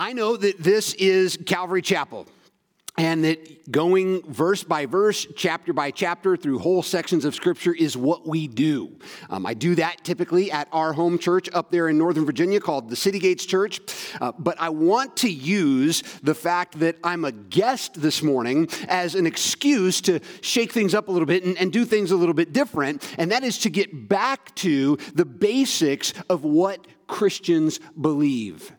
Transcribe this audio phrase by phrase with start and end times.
[0.00, 2.28] I know that this is Calvary Chapel
[2.96, 7.96] and that going verse by verse, chapter by chapter through whole sections of Scripture is
[7.96, 8.96] what we do.
[9.28, 12.88] Um, I do that typically at our home church up there in Northern Virginia called
[12.88, 13.80] the City Gates Church.
[14.20, 19.16] Uh, but I want to use the fact that I'm a guest this morning as
[19.16, 22.34] an excuse to shake things up a little bit and, and do things a little
[22.34, 23.04] bit different.
[23.18, 28.72] And that is to get back to the basics of what Christians believe.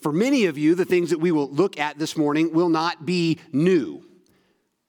[0.00, 3.04] For many of you, the things that we will look at this morning will not
[3.04, 4.04] be new.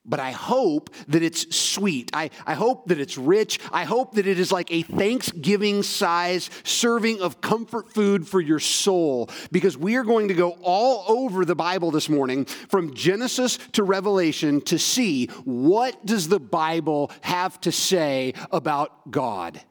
[0.05, 2.09] But I hope that it's sweet.
[2.13, 3.59] I, I hope that it's rich.
[3.71, 8.59] I hope that it is like a Thanksgiving size serving of comfort food for your
[8.59, 9.29] soul.
[9.51, 13.83] Because we are going to go all over the Bible this morning, from Genesis to
[13.83, 19.61] Revelation, to see what does the Bible have to say about God.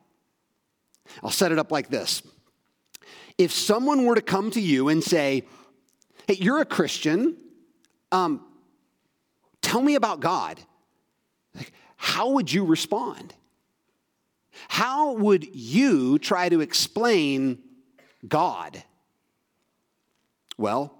[1.22, 2.22] I'll set it up like this
[3.38, 5.44] if someone were to come to you and say,
[6.26, 7.36] Hey, you're a Christian,
[8.12, 8.44] um,
[9.62, 10.60] tell me about God,
[11.96, 13.32] how would you respond?
[14.68, 17.58] How would you try to explain
[18.26, 18.82] God?
[20.58, 20.97] Well,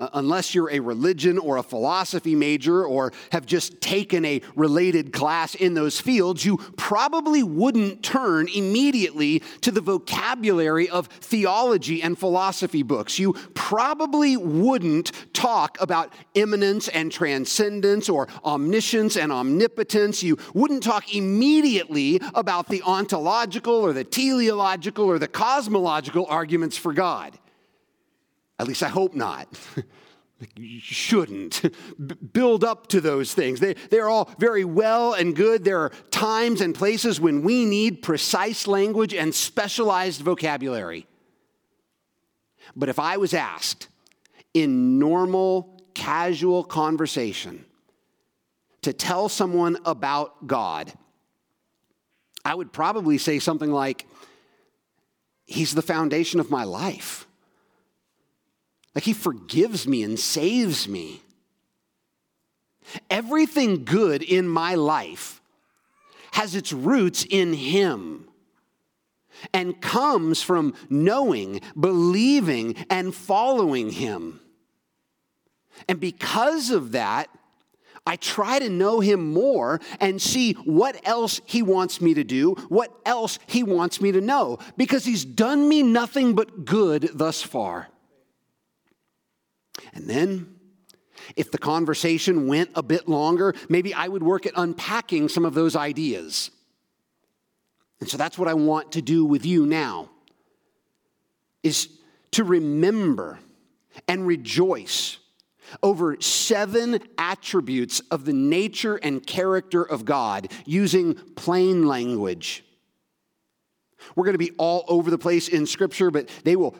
[0.00, 5.12] Uh, unless you're a religion or a philosophy major or have just taken a related
[5.12, 12.18] class in those fields, you probably wouldn't turn immediately to the vocabulary of theology and
[12.18, 13.18] philosophy books.
[13.18, 20.22] You probably wouldn't talk about immanence and transcendence or omniscience and omnipotence.
[20.22, 26.94] You wouldn't talk immediately about the ontological or the teleological or the cosmological arguments for
[26.94, 27.38] God.
[28.60, 29.48] At least I hope not.
[30.56, 31.62] you shouldn't
[32.34, 33.58] build up to those things.
[33.58, 35.64] They, they're all very well and good.
[35.64, 41.06] There are times and places when we need precise language and specialized vocabulary.
[42.76, 43.88] But if I was asked
[44.52, 47.64] in normal, casual conversation
[48.82, 50.92] to tell someone about God,
[52.44, 54.06] I would probably say something like,
[55.46, 57.26] He's the foundation of my life.
[58.94, 61.22] Like he forgives me and saves me.
[63.08, 65.40] Everything good in my life
[66.32, 68.26] has its roots in him
[69.54, 74.40] and comes from knowing, believing, and following him.
[75.88, 77.28] And because of that,
[78.06, 82.54] I try to know him more and see what else he wants me to do,
[82.68, 87.42] what else he wants me to know, because he's done me nothing but good thus
[87.42, 87.88] far.
[89.94, 90.54] And then,
[91.36, 95.54] if the conversation went a bit longer, maybe I would work at unpacking some of
[95.54, 96.50] those ideas.
[98.00, 100.08] And so that's what I want to do with you now
[101.62, 101.88] is
[102.32, 103.38] to remember
[104.08, 105.18] and rejoice
[105.82, 112.64] over seven attributes of the nature and character of God using plain language.
[114.16, 116.74] We're going to be all over the place in Scripture, but they will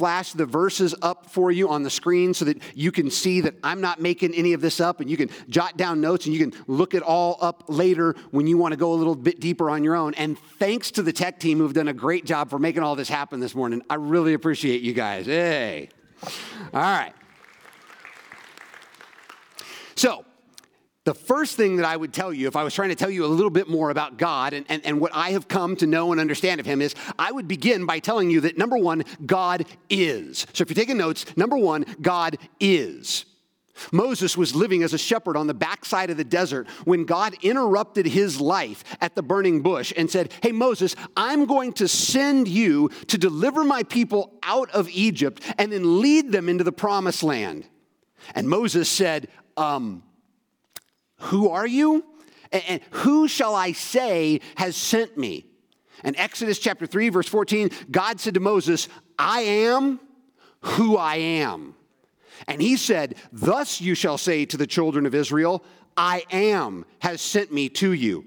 [0.00, 3.54] flash the verses up for you on the screen so that you can see that
[3.62, 6.40] I'm not making any of this up and you can jot down notes and you
[6.40, 9.68] can look it all up later when you want to go a little bit deeper
[9.68, 10.14] on your own.
[10.14, 13.10] And thanks to the tech team who've done a great job for making all this
[13.10, 13.82] happen this morning.
[13.90, 15.26] I really appreciate you guys.
[15.26, 15.90] Hey.
[16.72, 17.12] All right.
[19.96, 20.24] So,
[21.10, 23.24] the first thing that I would tell you, if I was trying to tell you
[23.24, 26.12] a little bit more about God and, and, and what I have come to know
[26.12, 29.66] and understand of Him, is I would begin by telling you that number one, God
[29.88, 30.46] is.
[30.52, 33.24] So if you're taking notes, number one, God is.
[33.90, 38.06] Moses was living as a shepherd on the backside of the desert when God interrupted
[38.06, 42.88] his life at the burning bush and said, Hey, Moses, I'm going to send you
[43.08, 47.66] to deliver my people out of Egypt and then lead them into the promised land.
[48.36, 50.04] And Moses said, um,
[51.20, 52.04] who are you?
[52.52, 55.46] And who shall I say has sent me?
[56.02, 58.88] And Exodus chapter 3, verse 14, God said to Moses,
[59.18, 60.00] I am
[60.62, 61.74] who I am.
[62.48, 65.62] And he said, Thus you shall say to the children of Israel,
[65.96, 68.24] I am has sent me to you.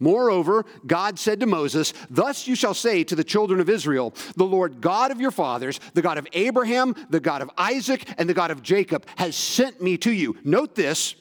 [0.00, 4.44] Moreover, God said to Moses, Thus you shall say to the children of Israel, The
[4.44, 8.34] Lord God of your fathers, the God of Abraham, the God of Isaac, and the
[8.34, 10.36] God of Jacob, has sent me to you.
[10.44, 11.16] Note this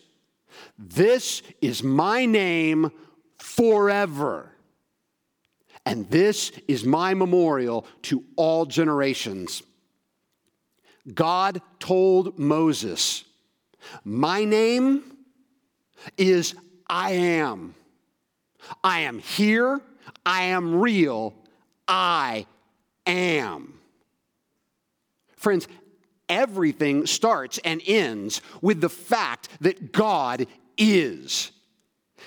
[0.77, 2.91] this is my name
[3.37, 4.51] forever.
[5.85, 9.63] And this is my memorial to all generations.
[11.13, 13.23] God told Moses,
[14.03, 15.17] My name
[16.17, 16.55] is
[16.87, 17.75] I am.
[18.83, 19.81] I am here.
[20.25, 21.33] I am real.
[21.87, 22.45] I
[23.05, 23.79] am.
[25.37, 25.67] Friends,
[26.29, 30.47] everything starts and ends with the fact that God
[30.77, 31.51] is.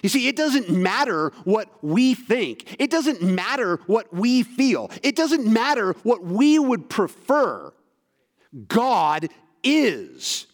[0.02, 2.76] You see, it doesn't matter what we think.
[2.79, 4.91] It doesn't matter what we feel.
[5.02, 7.73] It doesn't matter what we would prefer.
[8.67, 9.29] God
[9.62, 10.47] is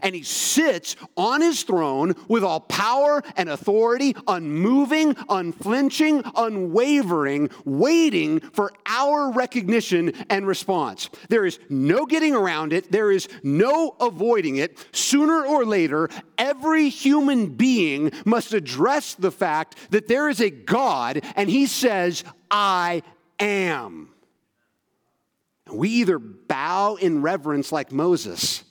[0.00, 8.40] and he sits on his throne with all power and authority, unmoving, unflinching, unwavering, waiting
[8.40, 11.10] for our recognition and response.
[11.28, 14.78] There is no getting around it, there is no avoiding it.
[14.92, 16.08] Sooner or later,
[16.38, 22.24] every human being must address the fact that there is a God and he says,
[22.50, 23.02] I
[23.38, 24.10] am.
[25.70, 28.64] We either bow in reverence like Moses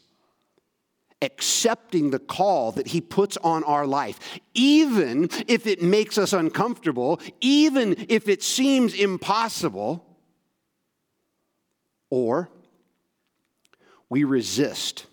[1.22, 7.20] accepting the call that He puts on our life, even if it makes us uncomfortable,
[7.40, 10.06] even if it seems impossible,
[12.10, 12.50] or
[14.10, 15.06] we resist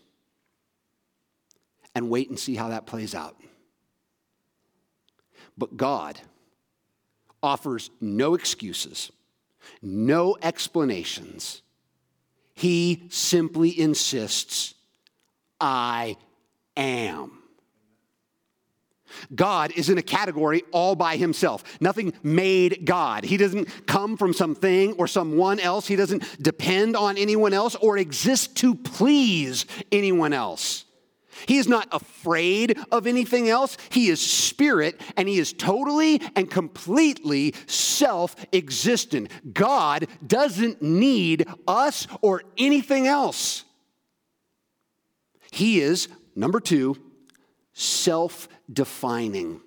[1.94, 3.36] and wait and see how that plays out.
[5.56, 6.20] But God
[7.42, 9.12] offers no excuses,
[9.82, 11.62] no explanations.
[12.54, 14.74] He simply insists
[15.60, 16.16] I
[16.76, 17.32] am.
[19.34, 21.64] God is in a category all by himself.
[21.80, 23.24] Nothing made God.
[23.24, 25.86] He doesn't come from something or someone else.
[25.86, 30.84] He doesn't depend on anyone else or exist to please anyone else.
[31.46, 33.76] He is not afraid of anything else.
[33.90, 39.30] He is spirit and he is totally and completely self existent.
[39.52, 43.64] God doesn't need us or anything else.
[45.50, 46.96] He is, number two,
[47.72, 49.60] self defining.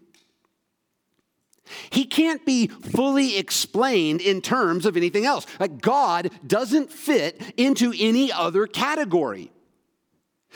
[1.90, 5.46] He can't be fully explained in terms of anything else.
[5.60, 9.52] Like God doesn't fit into any other category.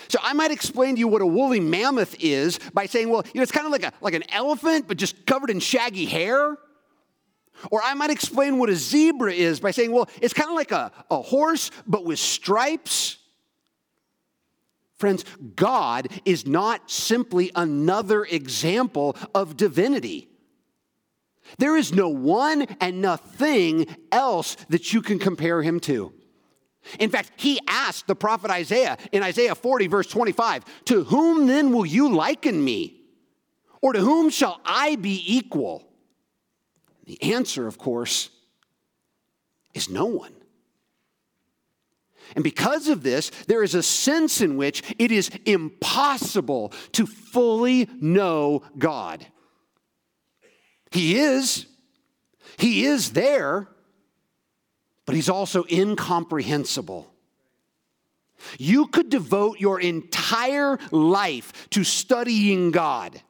[0.09, 3.39] So I might explain to you what a woolly mammoth is by saying, well, you
[3.39, 6.57] know, it's kind of like, a, like an elephant, but just covered in shaggy hair.
[7.71, 10.71] Or I might explain what a zebra is by saying, well, it's kind of like
[10.71, 13.17] a, a horse, but with stripes.
[14.97, 15.25] Friends,
[15.55, 20.29] God is not simply another example of divinity.
[21.57, 26.13] There is no one and nothing else that you can compare him to.
[26.99, 31.71] In fact, he asked the prophet Isaiah in Isaiah 40, verse 25, To whom then
[31.71, 33.01] will you liken me?
[33.81, 35.87] Or to whom shall I be equal?
[37.05, 38.29] The answer, of course,
[39.73, 40.34] is no one.
[42.33, 47.87] And because of this, there is a sense in which it is impossible to fully
[47.99, 49.25] know God.
[50.91, 51.67] He is,
[52.57, 53.67] He is there,
[55.05, 57.11] but He's also incomprehensible.
[58.57, 63.21] You could devote your entire life to studying God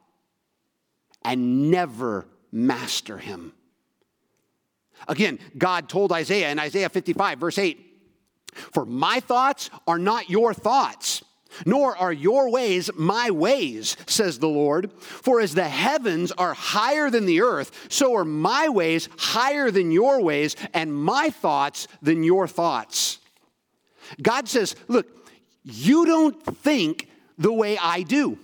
[1.22, 3.52] and never master Him.
[5.08, 7.95] Again, God told Isaiah in Isaiah 55, verse 8,
[8.72, 11.22] for my thoughts are not your thoughts,
[11.64, 14.92] nor are your ways my ways, says the Lord.
[14.92, 19.90] For as the heavens are higher than the earth, so are my ways higher than
[19.90, 23.18] your ways, and my thoughts than your thoughts.
[24.20, 25.06] God says, Look,
[25.62, 27.08] you don't think
[27.38, 28.38] the way I do.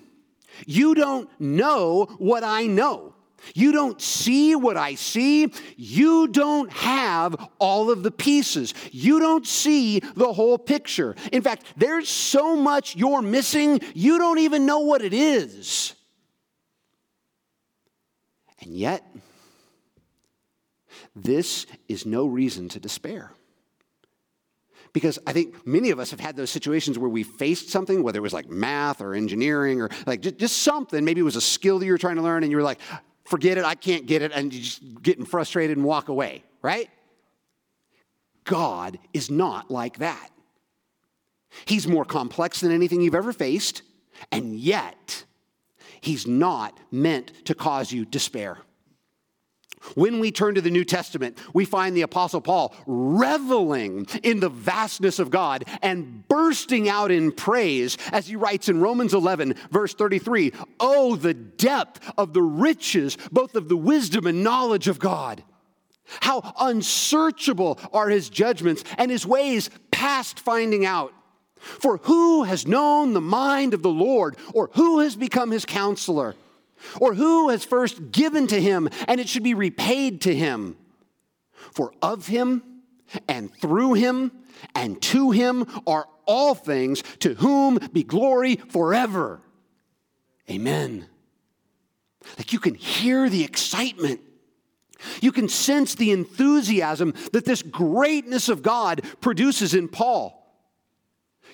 [0.67, 3.12] You don't know what I know.
[3.55, 5.53] You don't see what I see.
[5.77, 8.75] You don't have all of the pieces.
[8.91, 11.17] You don't see the whole picture.
[11.33, 15.95] In fact, there's so much you're missing, you don't even know what it is.
[18.61, 19.05] And yet,
[21.17, 23.33] this is no reason to despair.
[24.93, 28.19] Because I think many of us have had those situations where we faced something, whether
[28.19, 31.79] it was like math or engineering or like just, something, maybe it was a skill
[31.79, 32.79] that you were trying to learn, and you were like,
[33.25, 36.89] forget it, I can't get it, and you're just getting frustrated and walk away, right?
[38.45, 40.31] God is not like that.
[41.65, 43.83] He's more complex than anything you've ever faced,
[44.31, 45.25] and yet,
[46.01, 48.59] He's not meant to cause you despair.
[49.95, 54.49] When we turn to the New Testament, we find the Apostle Paul reveling in the
[54.49, 59.95] vastness of God and bursting out in praise as he writes in Romans 11, verse
[59.95, 65.43] 33 Oh, the depth of the riches, both of the wisdom and knowledge of God!
[66.21, 71.13] How unsearchable are his judgments and his ways past finding out.
[71.57, 76.35] For who has known the mind of the Lord, or who has become his counselor?
[77.01, 80.77] Or who has first given to him and it should be repaid to him?
[81.73, 82.63] For of him
[83.29, 84.33] and through him
[84.75, 89.41] and to him are all things, to whom be glory forever.
[90.51, 91.07] Amen.
[92.39, 94.21] Like you can hear the excitement.
[95.21, 100.39] You can sense the enthusiasm that this greatness of God produces in Paul.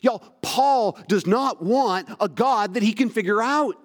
[0.02, 3.76] Y'all, Paul does not want a God that he can figure out.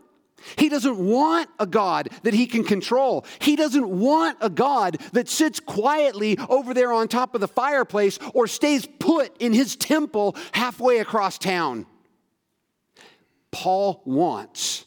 [0.58, 3.26] He doesn't want a God that he can control.
[3.40, 8.20] He doesn't want a God that sits quietly over there on top of the fireplace
[8.34, 11.86] or stays put in his temple halfway across town.
[13.52, 14.86] Paul wants,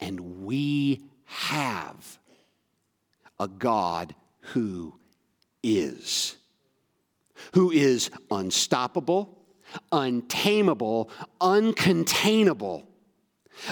[0.00, 2.18] and we have,
[3.40, 4.94] a God who
[5.62, 6.36] is,
[7.54, 9.38] who is unstoppable,
[9.90, 11.10] untamable,
[11.40, 12.84] uncontainable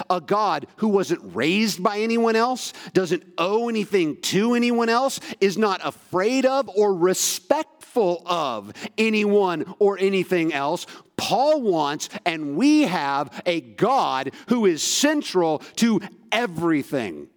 [0.09, 5.57] a God who wasn't raised by anyone else, doesn't owe anything to anyone else, is
[5.57, 10.85] not afraid of or respectful of anyone or anything else.
[11.17, 17.27] Paul wants, and we have, a God who is central to everything.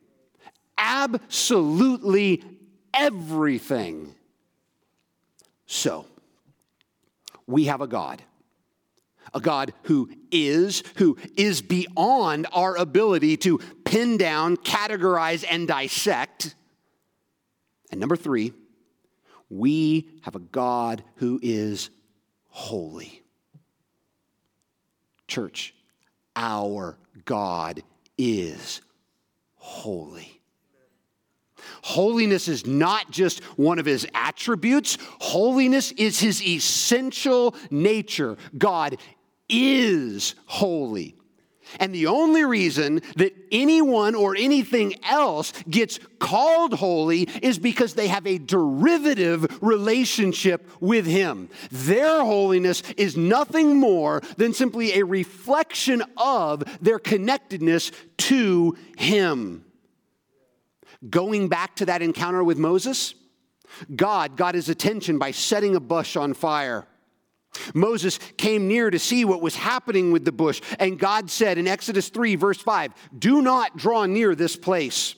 [0.78, 2.42] Absolutely
[2.94, 4.14] everything.
[5.66, 6.06] So,
[7.46, 8.22] we have a God
[9.34, 16.54] a God who is, who is beyond our ability to pin down, categorize, and dissect.
[17.90, 18.52] And number three,
[19.48, 21.90] we have a God who is
[22.48, 23.22] holy.
[25.26, 25.74] Church,
[26.36, 27.82] our God
[28.18, 28.82] is
[29.54, 30.41] holy.
[31.82, 38.36] Holiness is not just one of his attributes, holiness is his essential nature.
[38.56, 38.98] God
[39.48, 41.16] is holy.
[41.80, 48.08] And the only reason that anyone or anything else gets called holy is because they
[48.08, 51.48] have a derivative relationship with Him.
[51.70, 59.64] Their holiness is nothing more than simply a reflection of their connectedness to Him.
[61.08, 63.14] Going back to that encounter with Moses,
[63.94, 66.86] God got his attention by setting a bush on fire.
[67.74, 71.68] Moses came near to see what was happening with the bush, and God said in
[71.68, 75.14] Exodus 3, verse 5, Do not draw near this place.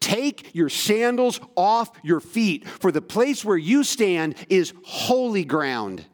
[0.00, 6.04] Take your sandals off your feet, for the place where you stand is holy ground.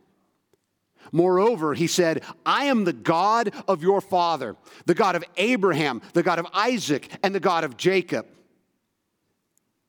[1.13, 6.25] Moreover, he said, I am the God of your father, the God of Abraham, the
[6.25, 8.27] God of Isaac, and the God of Jacob.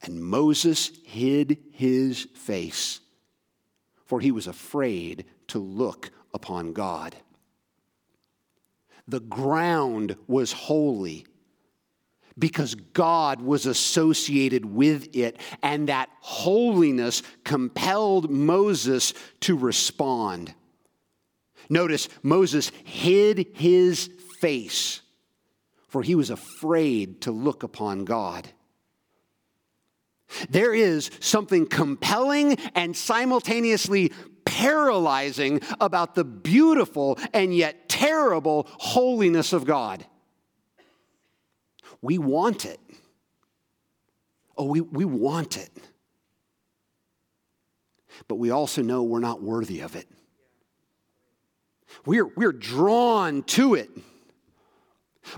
[0.01, 2.99] And Moses hid his face,
[4.05, 7.15] for he was afraid to look upon God.
[9.07, 11.25] The ground was holy
[12.37, 20.53] because God was associated with it, and that holiness compelled Moses to respond.
[21.69, 24.09] Notice Moses hid his
[24.39, 25.01] face,
[25.87, 28.49] for he was afraid to look upon God.
[30.49, 34.11] There is something compelling and simultaneously
[34.45, 40.05] paralyzing about the beautiful and yet terrible holiness of God.
[42.01, 42.79] We want it.
[44.57, 45.71] Oh, we, we want it.
[48.27, 50.07] But we also know we're not worthy of it.
[52.05, 53.89] We're, we're drawn to it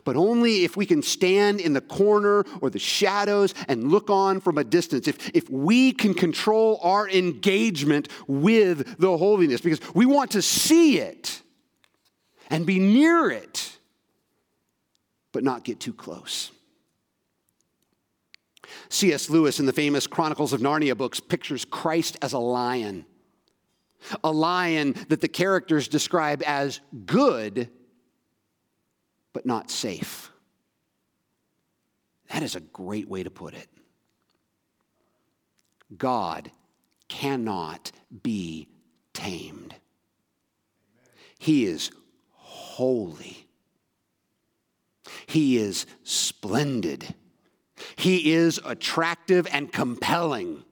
[0.04, 4.40] but only if we can stand in the corner or the shadows and look on
[4.40, 5.08] from a distance.
[5.08, 11.00] If, if we can control our engagement with the holiness, because we want to see
[11.00, 11.42] it
[12.50, 13.78] and be near it,
[15.32, 16.52] but not get too close.
[18.90, 19.30] C.S.
[19.30, 23.06] Lewis, in the famous Chronicles of Narnia books, pictures Christ as a lion.
[24.24, 27.70] A lion that the characters describe as good
[29.38, 30.32] but not safe.
[32.32, 33.70] That is a great way to put it.
[35.96, 36.50] God
[37.08, 37.92] cannot
[38.24, 38.68] be
[39.14, 39.76] tamed.
[41.38, 41.92] He is
[42.32, 43.48] holy.
[45.28, 47.14] He is splendid.
[47.96, 50.64] He is attractive and compelling.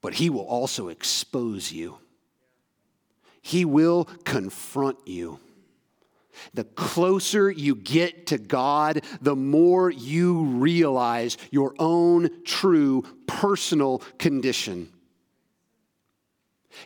[0.00, 1.98] But he will also expose you.
[3.42, 5.38] He will confront you.
[6.54, 14.90] The closer you get to God, the more you realize your own true personal condition.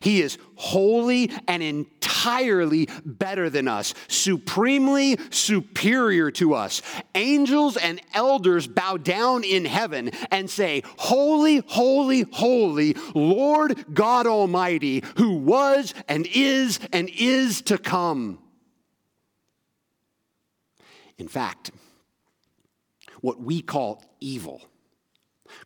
[0.01, 6.83] He is holy and entirely better than us, supremely superior to us.
[7.15, 15.03] Angels and elders bow down in heaven and say, Holy, holy, holy, Lord God Almighty,
[15.17, 18.39] who was and is and is to come.
[21.19, 21.71] In fact,
[23.21, 24.63] what we call evil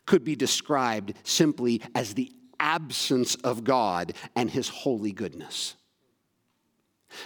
[0.06, 5.76] could be described simply as the absence of God and his holy goodness.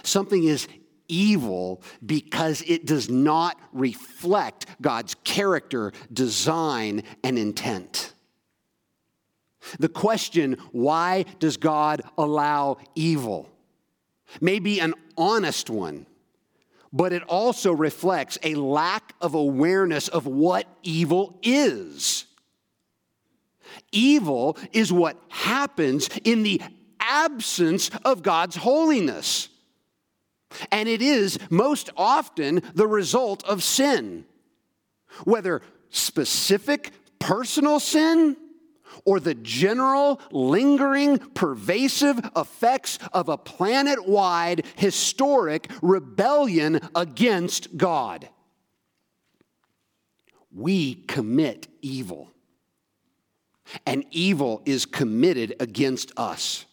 [0.03, 0.67] Something is
[1.07, 8.13] evil because it does not reflect God's character, design, and intent.
[9.79, 13.49] The question, why does God allow evil,
[14.41, 16.05] may be an honest one
[16.93, 22.25] but it also reflects a lack of awareness of what evil is.
[23.91, 26.61] Evil is what happens in the
[26.99, 29.49] absence of God's holiness.
[30.71, 34.25] And it is most often the result of sin,
[35.25, 38.37] whether specific personal sin
[39.05, 48.29] or the general, lingering, pervasive effects of a planet wide historic rebellion against God.
[50.53, 52.31] We commit evil,
[53.85, 56.65] and evil is committed against us.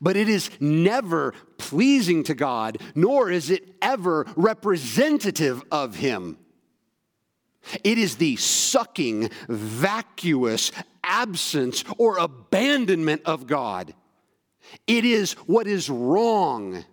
[0.00, 6.38] But it is never pleasing to God, nor is it ever representative of Him.
[7.82, 13.94] It is the sucking, vacuous absence or abandonment of God.
[14.86, 16.84] It is what is wrong.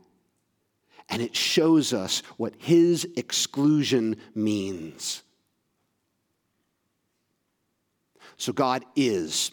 [1.10, 5.22] And it shows us what his exclusion means.
[8.38, 9.52] So God is.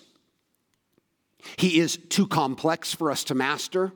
[1.57, 3.93] He is too complex for us to master.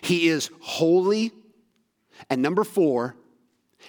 [0.00, 1.32] He is holy.
[2.30, 3.16] And number four,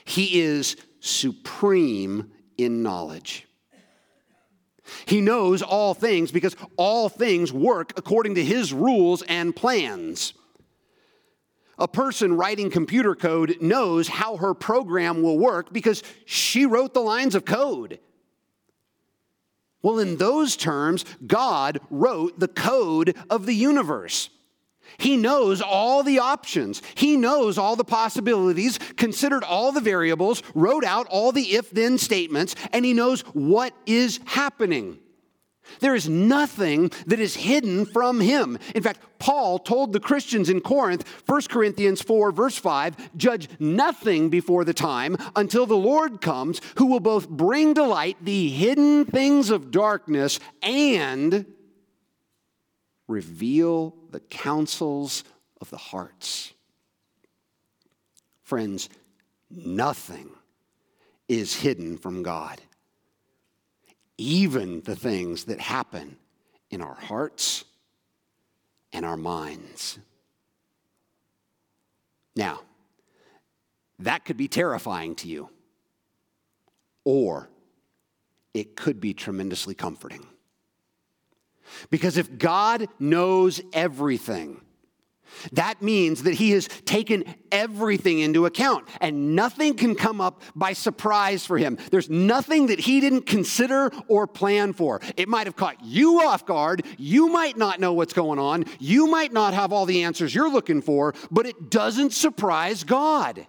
[0.06, 3.48] he is supreme in knowledge.
[5.06, 10.34] He knows all things because all things work according to his rules and plans.
[11.80, 17.02] A person writing computer code knows how her program will work because she wrote the
[17.02, 18.00] lines of code.
[19.84, 24.30] Well, in those terms, God wrote the code of the universe.
[24.98, 26.82] He knows all the options.
[26.96, 31.98] He knows all the possibilities, considered all the variables, wrote out all the if then
[31.98, 35.00] statements, and he knows what is happening.
[35.80, 38.58] There is nothing that is hidden from him.
[38.74, 44.30] In fact, Paul told the Christians in Corinth, 1 Corinthians 4, verse 5, judge nothing
[44.30, 49.06] before the time until the Lord comes, who will both bring to light the hidden
[49.06, 51.46] things of darkness and
[53.08, 55.24] reveal the counsels
[55.62, 56.54] of the hearts.
[58.44, 58.90] Friends,
[59.50, 60.30] nothing
[61.28, 62.62] is hidden from God,
[64.18, 66.18] even the things that happen
[66.70, 67.66] in our hearts
[68.94, 70.00] and our minds.
[72.36, 72.62] Now,
[74.00, 75.50] that could be terrifying to you,
[77.04, 77.50] or
[78.54, 80.26] it could be tremendously comforting.
[81.90, 84.62] Because if God knows everything,
[85.52, 90.74] that means that he has taken everything into account and nothing can come up by
[90.74, 91.78] surprise for him.
[91.92, 95.02] There's nothing that he didn't consider or plan for.
[95.16, 96.86] It might have caught you off guard.
[96.98, 98.66] You might not know what's going on.
[98.80, 103.46] You might not have all the answers you're looking for, but it doesn't surprise God.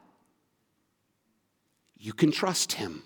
[1.96, 3.02] You can trust him.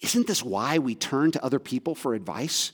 [0.00, 2.72] Isn't this why we turn to other people for advice?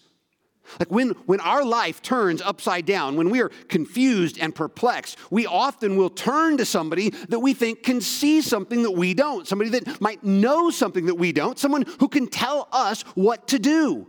[0.78, 5.46] Like when, when our life turns upside down, when we are confused and perplexed, we
[5.46, 9.70] often will turn to somebody that we think can see something that we don't, somebody
[9.70, 14.06] that might know something that we don't, someone who can tell us what to do.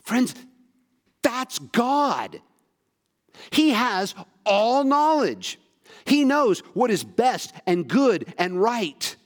[0.00, 0.34] Friends,
[1.22, 2.40] that's God.
[3.50, 5.58] He has all knowledge.
[6.04, 9.16] He knows what is best and good and right.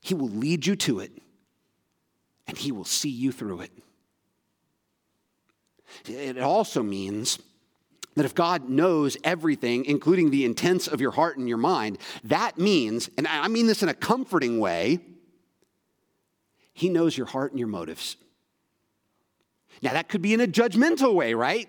[0.00, 1.12] He will lead you to it
[2.46, 3.70] and He will see you through it.
[6.06, 7.38] It also means
[8.16, 12.58] that if God knows everything, including the intents of your heart and your mind, that
[12.58, 15.00] means, and I mean this in a comforting way,
[16.72, 18.16] He knows your heart and your motives.
[19.82, 21.68] Now, that could be in a judgmental way, right?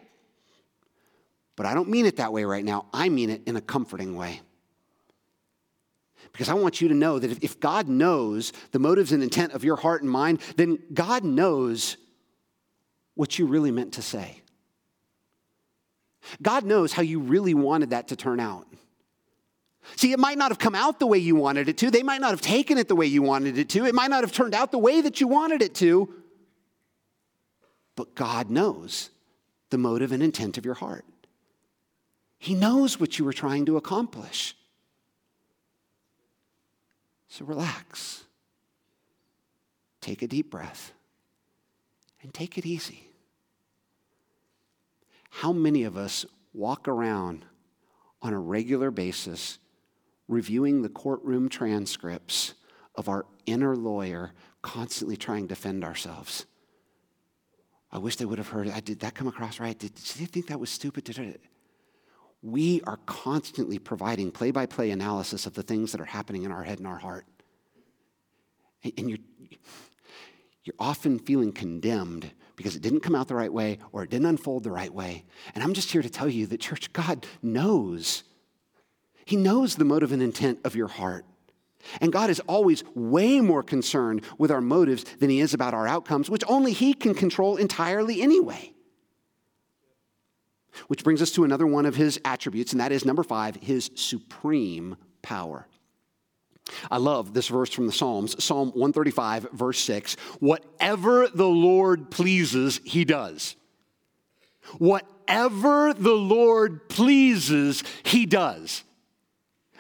[1.56, 2.86] But I don't mean it that way right now.
[2.94, 4.42] I mean it in a comforting way.
[6.36, 9.63] Because I want you to know that if, God knows the motives and intent of
[9.63, 11.95] your heart and mind, then God knows
[13.13, 14.41] what you really meant to say.
[16.41, 18.67] God knows how you really wanted that to turn out.
[19.95, 21.89] See, it might not have come out the way you wanted it to.
[21.89, 23.86] They might not have taken it the way you wanted it to.
[23.86, 26.13] It might not have turned out the way that you wanted it to.
[27.95, 29.10] But God knows
[29.69, 31.06] the motive and intent of your heart.
[32.39, 34.54] He knows what you were trying to accomplish.
[37.36, 38.24] So relax.
[40.00, 40.93] Take a deep breath
[42.21, 43.10] and take it easy.
[45.30, 47.43] How many of us walk around
[48.21, 49.60] on a regular basis
[50.30, 52.54] reviewing the courtroom transcripts
[52.95, 56.45] of our inner lawyer, constantly trying to defend ourselves.
[57.91, 58.69] I wish they would have heard.
[58.69, 59.78] I did that come across right?
[59.78, 61.04] Did, did they think that was stupid?
[61.04, 61.41] Did it?
[62.46, 66.52] We are constantly providing play by play analysis of the things that are happening in
[66.52, 67.26] our head and our heart.
[68.84, 69.20] And, you're,
[70.64, 74.28] you're often feeling condemned because it didn't come out the right way or it didn't
[74.28, 75.26] unfold the right way.
[75.56, 78.24] And I'm just here to tell you that, church, God knows
[79.26, 81.26] he knows the motive and intent of your heart.
[82.00, 85.88] And God is always way more concerned with our motives than He is about our
[85.88, 88.75] outcomes, which only He can control entirely anyway.
[90.88, 93.92] Which brings us to another one of His attributes, and that is number five, His
[93.96, 95.68] supreme power.
[96.90, 100.16] I love this verse from the Psalms, Psalm 135, verse 6.
[100.40, 103.56] Whatever the Lord pleases, He does.
[104.80, 108.84] Whatever the Lord pleases, He does.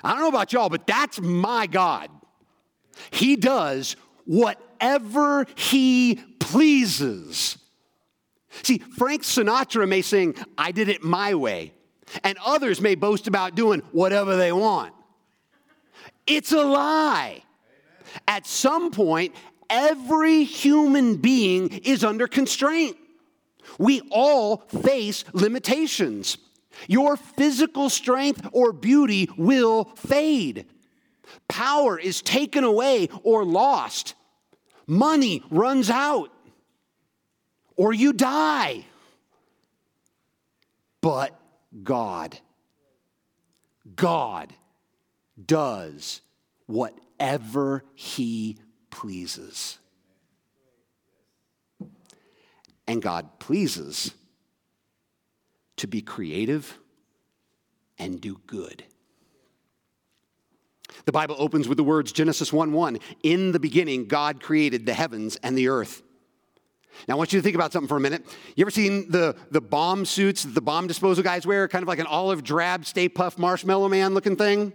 [0.03, 2.09] I don't know about y'all, but that's my God.
[3.11, 7.57] He does whatever he pleases.
[8.63, 11.73] See, Frank Sinatra may sing, I did it my way,
[12.23, 14.93] and others may boast about doing whatever they want.
[16.27, 17.43] It's a lie.
[18.27, 19.35] At some point,
[19.69, 22.97] every human being is under constraint.
[23.77, 26.37] We all face limitations.
[26.87, 30.65] Your physical strength or beauty will fade.
[31.47, 34.13] Power is taken away or lost.
[34.87, 36.31] Money runs out.
[37.75, 38.85] Or you die.
[41.01, 41.39] But
[41.83, 42.39] God,
[43.95, 44.53] God
[45.43, 46.21] does
[46.65, 48.57] whatever He
[48.89, 49.77] pleases.
[52.87, 54.13] And God pleases
[55.77, 56.77] to be creative
[57.97, 58.83] and do good.
[61.05, 62.99] The Bible opens with the words Genesis 1 1.
[63.23, 66.01] In the beginning, God created the heavens and the earth.
[67.07, 68.25] Now, I want you to think about something for a minute.
[68.55, 71.67] You ever seen the, the bomb suits that the bomb disposal guys wear?
[71.67, 74.73] Kind of like an olive drab, Stay Puft Marshmallow Man looking thing?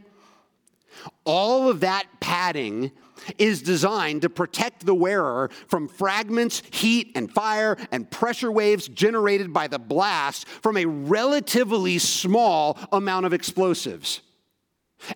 [1.24, 2.92] All of that padding
[3.38, 9.52] is designed to protect the wearer from fragments, heat, and fire and pressure waves generated
[9.52, 14.20] by the blast from a relatively small amount of explosives.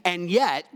[0.05, 0.67] And yet,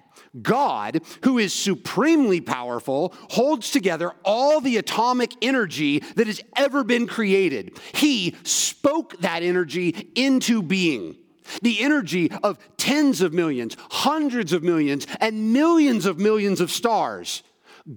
[0.43, 7.07] God, who is supremely powerful, holds together all the atomic energy that has ever been
[7.07, 7.79] created.
[7.95, 11.17] He spoke that energy into being
[11.63, 17.43] the energy of tens of millions, hundreds of millions, and millions of millions of stars.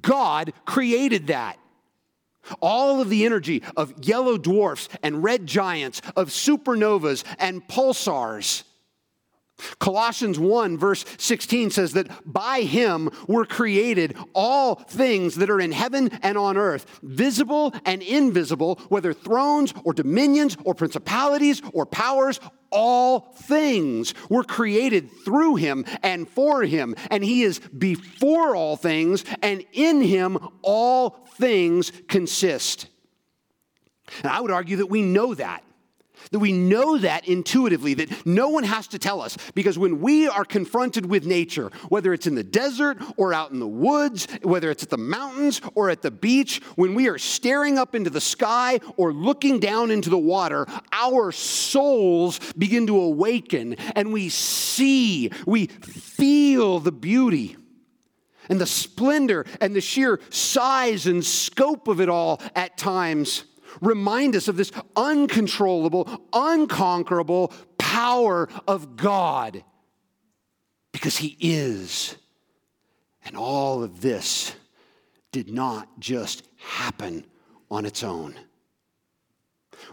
[0.02, 1.58] God created that.
[2.60, 8.64] All of the energy of yellow dwarfs and red giants, of supernovas and pulsars.
[9.80, 15.72] Colossians 1, verse 16 says that by him were created all things that are in
[15.72, 22.40] heaven and on earth, visible and invisible, whether thrones or dominions or principalities or powers,
[22.72, 29.26] all things were created through him and for him, and he is before all things,
[29.42, 32.88] and in him all things consist.
[34.24, 35.64] And I would argue that we know that.
[36.32, 39.38] That we know that intuitively, that no one has to tell us.
[39.56, 43.60] Because when we are confronted with nature, whether it's in the desert or out in
[43.60, 47.78] the woods, whether it's at the mountains or at the beach, when we are staring
[47.78, 53.74] up into the sky or looking down into the water, our souls begin to awaken
[53.96, 57.58] and we see, we feel the beauty
[58.50, 63.46] and the splendor and the sheer size and scope of it all at times
[63.80, 69.64] remind us of this uncontrollable, unconquerable power of God
[70.92, 72.16] because He is.
[73.24, 74.56] And all of this
[75.32, 77.26] did not just happen
[77.70, 78.36] on its own.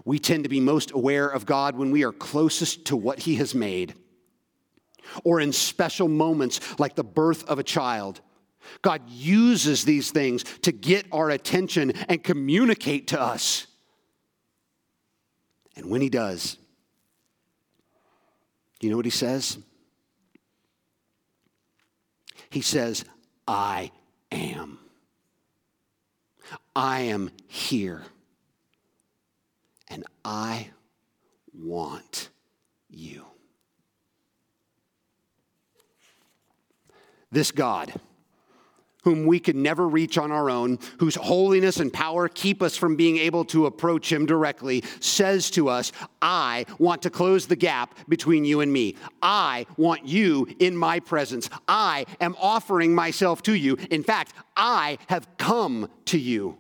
[0.05, 3.37] We tend to be most aware of God when we are closest to what He
[3.37, 3.95] has made,
[5.25, 8.21] or in special moments like the birth of a child.
[8.83, 13.68] God uses these things to get our attention and communicate to us.
[15.79, 16.59] And when he does,
[18.81, 19.59] You know what he says?
[22.51, 23.05] He says,
[23.47, 23.91] I
[24.31, 24.79] am.
[26.75, 28.03] I am here.
[29.89, 30.69] And I
[31.53, 32.31] want
[32.89, 33.25] you.
[37.31, 37.93] This God
[39.05, 42.97] whom we could never reach on our own, whose holiness and power keep us from
[42.97, 47.97] being able to approach him directly, says to us, I want to close the gap
[48.09, 48.97] between you and me.
[49.23, 51.49] I want you in my presence.
[51.67, 53.77] I am offering myself to you.
[53.91, 56.59] In fact, I have come to you.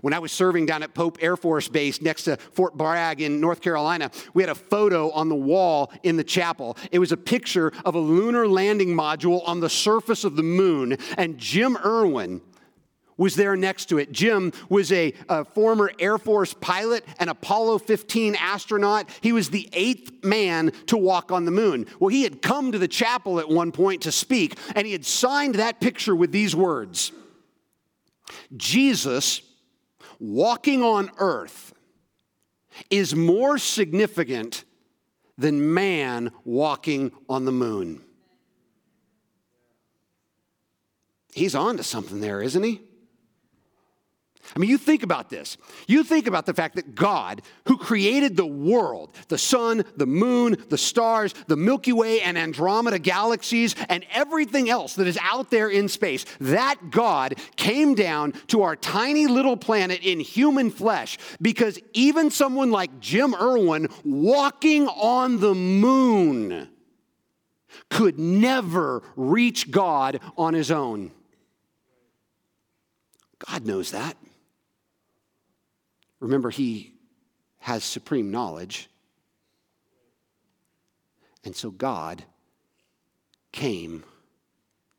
[0.00, 3.40] When I was serving down at Pope Air Force Base next to Fort Bragg in
[3.40, 6.76] North Carolina, we had a photo on the wall in the chapel.
[6.90, 10.96] It was a picture of a lunar landing module on the surface of the moon,
[11.16, 12.40] and Jim Irwin
[13.16, 14.12] was there next to it.
[14.12, 19.08] Jim was a, a, former Air Force pilot and Apollo 15 astronaut.
[19.20, 21.86] He was the eighth man to walk on the moon.
[22.00, 25.04] Well, he had come to the chapel at one point to speak, and he had
[25.04, 27.12] signed that picture with these words
[28.56, 29.42] Jesus
[30.32, 31.74] walking on earth
[32.90, 34.64] is more significant
[35.36, 38.00] than man walking on the moon.
[41.34, 42.80] He's on to something there, isn't he?
[44.54, 45.56] I mean, you think about this.
[45.86, 50.56] You think about the fact that God, who created the world, the sun, the moon,
[50.68, 55.68] the stars, the Milky Way and Andromeda galaxies, and everything else that is out there
[55.68, 61.78] in space, that God came down to our tiny little planet in human flesh because
[61.92, 66.68] even someone like Jim Irwin walking on the moon
[67.90, 71.10] could never reach God on his own.
[73.38, 74.16] God knows that.
[76.24, 76.94] Remember, he
[77.58, 78.88] has supreme knowledge.
[81.44, 82.24] And so God
[83.52, 84.04] came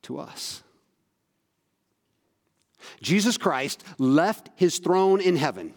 [0.03, 0.61] to us.
[3.01, 5.73] Jesus Christ left his throne in heaven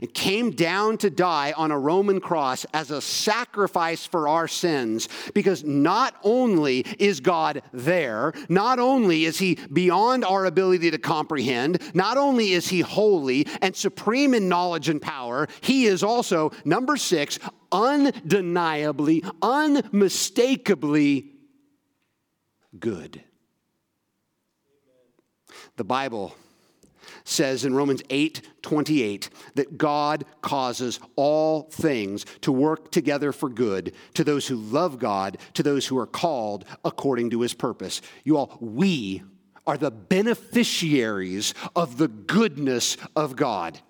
[0.00, 5.08] and came down to die on a Roman cross as a sacrifice for our sins
[5.34, 11.80] because not only is God there, not only is he beyond our ability to comprehend,
[11.94, 16.96] not only is he holy and supreme in knowledge and power, he is also, number
[16.96, 17.38] six,
[17.72, 21.32] undeniably, unmistakably
[22.78, 23.22] good.
[25.76, 26.34] The Bible
[27.24, 33.94] says in Romans 8 28 that God causes all things to work together for good
[34.14, 38.00] to those who love God, to those who are called according to his purpose.
[38.24, 39.22] You all, we
[39.66, 43.80] are the beneficiaries of the goodness of God.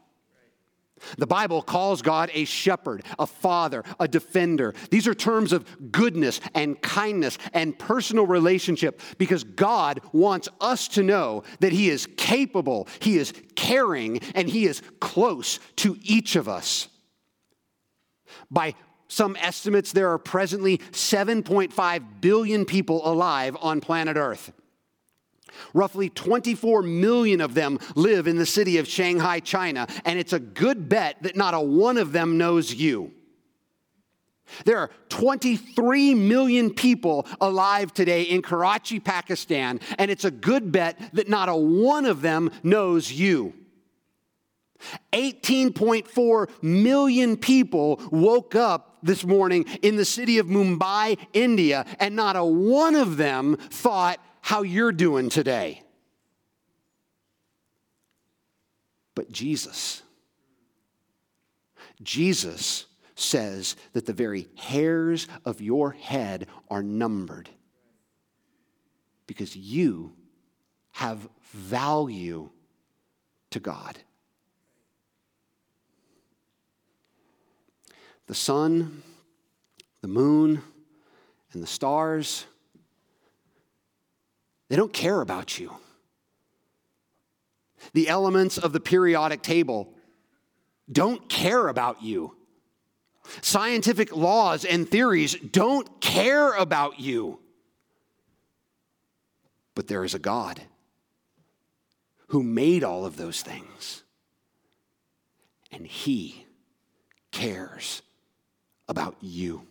[1.18, 4.74] The Bible calls God a shepherd, a father, a defender.
[4.90, 11.02] These are terms of goodness and kindness and personal relationship because God wants us to
[11.02, 16.48] know that He is capable, He is caring, and He is close to each of
[16.48, 16.88] us.
[18.50, 18.74] By
[19.08, 24.52] some estimates, there are presently 7.5 billion people alive on planet Earth.
[25.72, 30.40] Roughly 24 million of them live in the city of Shanghai, China, and it's a
[30.40, 33.12] good bet that not a one of them knows you.
[34.64, 40.98] There are 23 million people alive today in Karachi, Pakistan, and it's a good bet
[41.14, 43.54] that not a one of them knows you.
[45.12, 52.36] 18.4 million people woke up this morning in the city of Mumbai, India, and not
[52.36, 55.82] a one of them thought, how you're doing today.
[59.14, 60.02] But Jesus,
[62.02, 67.48] Jesus says that the very hairs of your head are numbered
[69.26, 70.12] because you
[70.92, 72.50] have value
[73.48, 73.98] to God.
[78.26, 79.02] The sun,
[80.02, 80.60] the moon,
[81.54, 82.44] and the stars
[84.68, 85.72] they don't care about you.
[87.92, 89.92] The elements of the periodic table
[90.90, 92.36] don't care about you.
[93.40, 97.40] Scientific laws and theories don't care about you.
[99.74, 100.60] But there is a God
[102.28, 104.02] who made all of those things,
[105.70, 106.46] and He
[107.32, 108.02] cares
[108.88, 109.66] about you.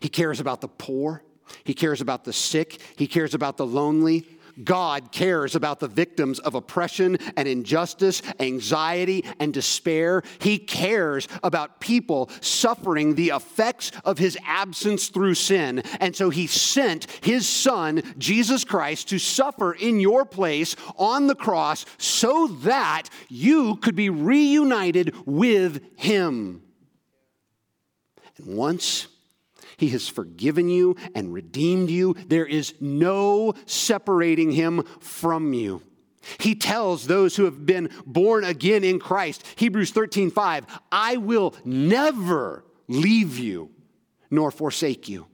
[0.00, 1.22] He cares about the poor.
[1.64, 2.80] He cares about the sick.
[2.96, 4.26] He cares about the lonely.
[4.62, 10.22] God cares about the victims of oppression and injustice, anxiety and despair.
[10.40, 15.82] He cares about people suffering the effects of his absence through sin.
[16.00, 21.34] And so he sent his son, Jesus Christ, to suffer in your place on the
[21.34, 26.62] cross so that you could be reunited with him.
[28.36, 29.08] And once
[29.82, 32.14] he has forgiven you and redeemed you.
[32.28, 35.82] There is no separating him from you.
[36.38, 41.56] He tells those who have been born again in Christ, Hebrews 13 5, I will
[41.64, 43.70] never leave you
[44.30, 45.26] nor forsake you.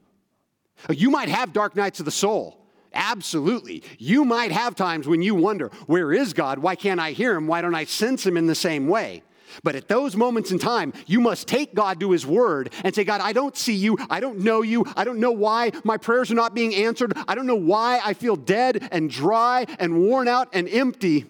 [0.89, 2.65] You might have dark nights of the soul.
[2.95, 3.83] Absolutely.
[3.99, 6.59] You might have times when you wonder, where is God?
[6.59, 7.47] Why can't I hear him?
[7.47, 9.23] Why don't I sense him in the same way?
[9.63, 13.05] But at those moments in time, you must take God to His Word and say,
[13.05, 13.99] God, I don't see you.
[14.11, 14.85] I don't know you.
[14.97, 17.13] I don't know why my prayers are not being answered.
[17.27, 21.27] I don't know why I feel dead and dry and worn out and empty.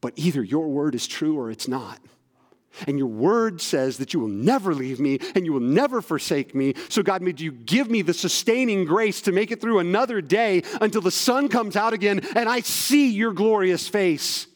[0.00, 1.98] But either your word is true or it's not.
[2.86, 6.54] And your word says that you will never leave me and you will never forsake
[6.54, 6.74] me.
[6.88, 10.62] So, God, may you give me the sustaining grace to make it through another day
[10.80, 14.46] until the sun comes out again and I see your glorious face.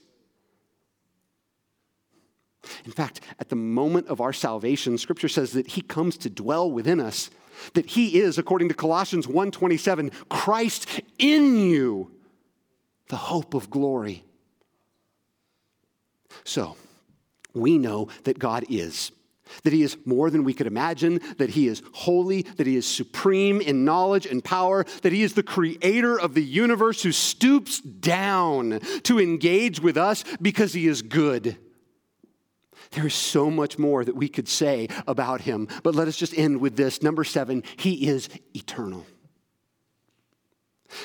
[2.84, 6.70] In fact, at the moment of our salvation, scripture says that he comes to dwell
[6.70, 7.30] within us,
[7.74, 12.10] that he is, according to Colossians 1:27, Christ in you,
[13.08, 14.24] the hope of glory.
[16.44, 16.76] So,
[17.54, 19.12] we know that God is
[19.62, 22.86] that he is more than we could imagine, that he is holy, that he is
[22.86, 27.80] supreme in knowledge and power, that he is the creator of the universe who stoops
[27.80, 31.56] down to engage with us because he is good.
[32.92, 36.36] There is so much more that we could say about him, but let us just
[36.36, 37.02] end with this.
[37.02, 39.06] Number seven, he is eternal.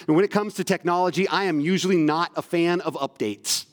[0.08, 3.65] And when it comes to technology, I am usually not a fan of updates.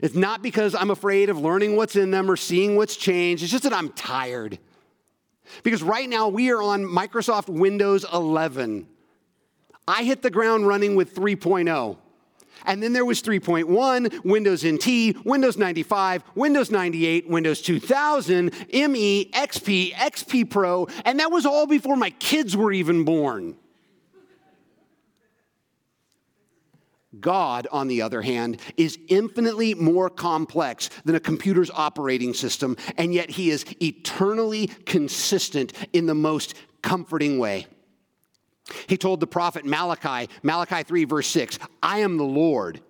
[0.00, 3.52] It's not because I'm afraid of learning what's in them or seeing what's changed, it's
[3.52, 4.58] just that I'm tired.
[5.62, 8.86] Because right now we are on Microsoft Windows 11.
[9.86, 11.98] I hit the ground running with 3.0.
[12.64, 19.92] And then there was 3.1, Windows NT, Windows 95, Windows 98, Windows 2000, ME, XP,
[19.92, 23.56] XP Pro, and that was all before my kids were even born.
[27.20, 33.12] God, on the other hand, is infinitely more complex than a computer's operating system, and
[33.12, 37.66] yet he is eternally consistent in the most comforting way.
[38.86, 42.80] He told the prophet Malachi, Malachi 3, verse 6, I am the Lord,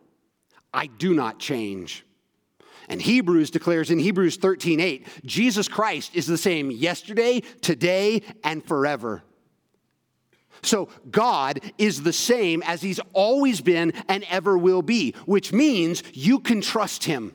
[0.73, 2.05] I do not change.
[2.89, 8.65] And Hebrews declares in Hebrews 13, 8, Jesus Christ is the same yesterday, today, and
[8.65, 9.23] forever.
[10.63, 16.03] So God is the same as He's always been and ever will be, which means
[16.13, 17.33] you can trust Him.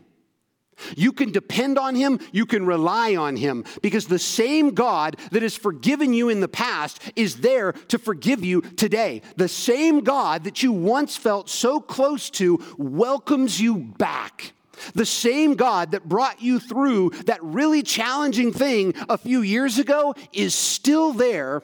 [0.96, 5.44] You can depend on him, you can rely on him, because the same God that
[5.44, 9.22] has forgiven you in the past is there to forgive you today.
[9.36, 14.54] The same God that you once felt so close to welcomes you back.
[14.94, 20.13] The same God that brought you through that really challenging thing a few years ago
[20.32, 21.63] is still there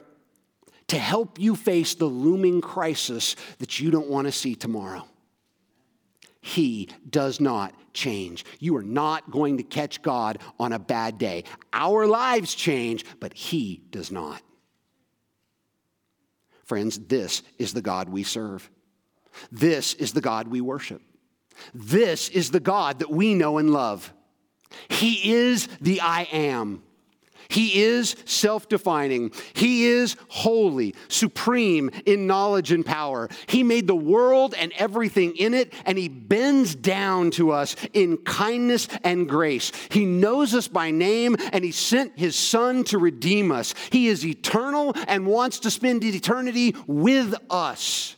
[0.88, 5.06] to help you face the looming crisis that you don't want to see tomorrow.
[6.44, 8.44] He does not change.
[8.60, 11.44] You are not going to catch God on a bad day.
[11.72, 14.42] Our lives change, but He does not.
[16.66, 18.70] Friends, this is the God we serve.
[19.50, 21.00] This is the God we worship.
[21.72, 24.12] This is the God that we know and love.
[24.88, 26.82] He is the I am.
[27.48, 29.32] He is self defining.
[29.52, 33.28] He is holy, supreme in knowledge and power.
[33.46, 38.18] He made the world and everything in it, and He bends down to us in
[38.18, 39.72] kindness and grace.
[39.90, 43.74] He knows us by name, and He sent His Son to redeem us.
[43.90, 48.16] He is eternal and wants to spend eternity with us.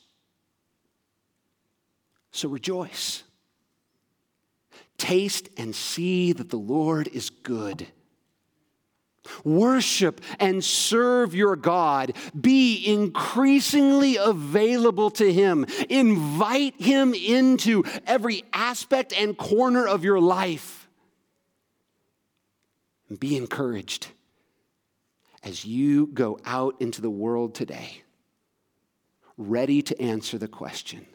[2.31, 3.23] So rejoice.
[4.99, 7.87] Taste and see that the Lord is good.
[9.45, 12.15] Worship and serve your God.
[12.39, 15.67] Be increasingly available to Him.
[15.89, 20.89] Invite Him into every aspect and corner of your life.
[23.19, 24.09] Be encouraged
[25.47, 28.03] as you go out into the world today,
[29.37, 31.07] ready to answer the question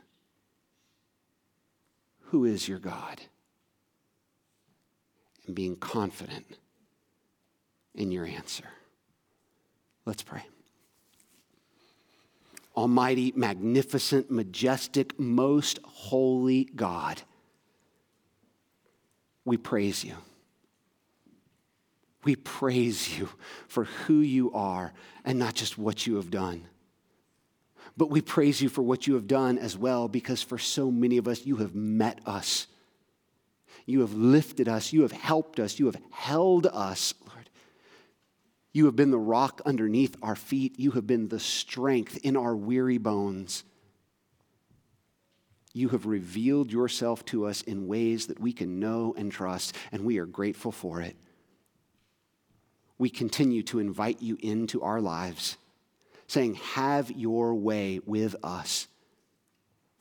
[2.27, 3.21] Who is your God?
[5.45, 6.45] And being confident
[7.95, 8.65] in your answer.
[10.05, 10.43] Let's pray.
[12.75, 17.21] Almighty, magnificent, majestic, most holy God,
[19.43, 20.15] we praise you.
[22.23, 23.29] We praise you
[23.67, 24.93] for who you are
[25.25, 26.67] and not just what you have done.
[27.97, 31.17] But we praise you for what you have done as well because for so many
[31.17, 32.67] of us, you have met us.
[33.85, 34.93] You have lifted us.
[34.93, 35.79] You have helped us.
[35.79, 37.13] You have held us.
[38.73, 40.79] You have been the rock underneath our feet.
[40.79, 43.63] You have been the strength in our weary bones.
[45.73, 50.03] You have revealed yourself to us in ways that we can know and trust, and
[50.03, 51.15] we are grateful for it
[53.01, 55.57] we continue to invite you into our lives,
[56.27, 58.87] saying, Have your way with us,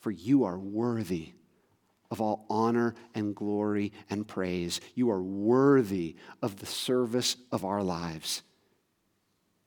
[0.00, 1.32] for you are worthy
[2.10, 4.82] of all honor and glory and praise.
[4.94, 8.42] You are worthy of the service of our lives.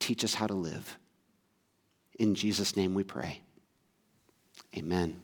[0.04, 0.98] Teach us how to live.
[2.18, 3.40] In Jesus' name we pray.
[4.76, 5.23] Amen.